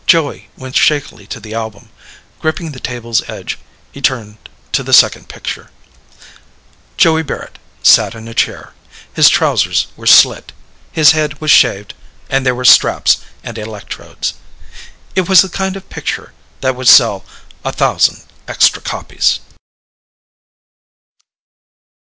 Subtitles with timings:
[0.07, 1.89] Joey went shakily to the album.
[2.39, 3.59] Gripping the table's edge,
[3.91, 4.37] he turned
[4.71, 5.69] to the second picture:
[6.97, 8.73] Joey Barrett sat in a chair.
[9.13, 10.53] His trousers were slit.
[10.91, 11.93] His head was shaved
[12.31, 14.33] and there were straps and electrodes.
[15.15, 17.23] It was the kind of picture that would sell
[17.63, 19.39] a thousand extra copies.